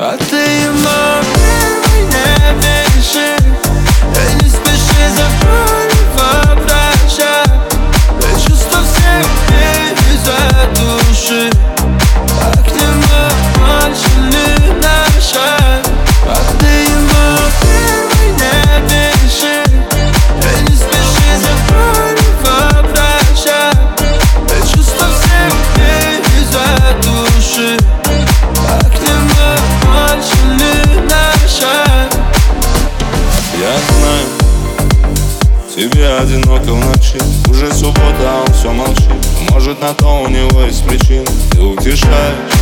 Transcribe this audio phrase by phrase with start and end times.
[0.00, 0.67] А ты ему
[35.88, 37.18] тебе одиноко в ночи.
[37.48, 39.10] Уже суббота, а он все молчит.
[39.50, 42.58] Может на то у него есть причины Ты утешаешь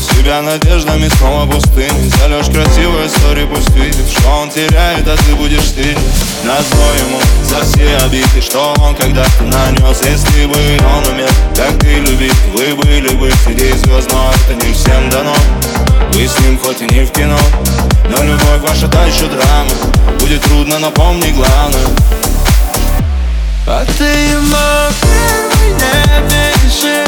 [0.00, 2.08] себя надеждами снова пустыми.
[2.18, 6.02] Зальешь красивую историю, пусть видит Что он теряет, а ты будешь стильным
[6.44, 11.94] Назло ему за все обиды Что он когда-то нанес Если бы он умел, как ты
[12.00, 15.34] любить Вы были бы среди звезд, но это не всем дано
[16.12, 17.38] Вы с ним хоть и не в кино.
[18.10, 19.70] Но любовь ваша та еще драма.
[20.20, 22.23] Будет трудно, но помни главное
[23.66, 24.90] А ты ему
[26.28, 27.03] не пиши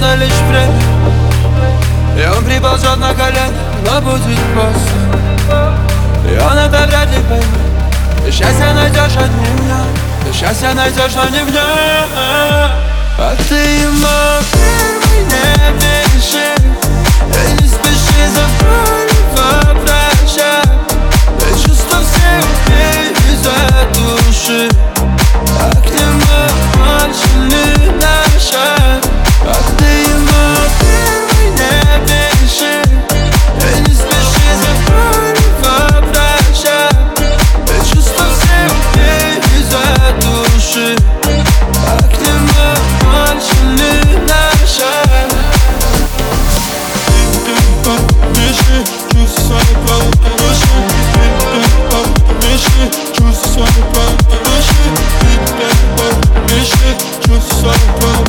[0.00, 0.80] Нужно лишь время.
[2.16, 3.52] И он приползет на колени
[3.84, 5.76] Но будет поздно.
[6.24, 9.86] И он это вряд ли поймет Ты счастье найдешь одним днем
[10.24, 12.08] Ты счастье найдешь, но не в нем
[13.18, 14.40] А ты ему
[15.28, 16.39] не пиши
[57.30, 57.70] was so
[58.00, 58.19] good.